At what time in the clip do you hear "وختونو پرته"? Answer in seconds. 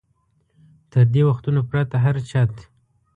1.29-1.95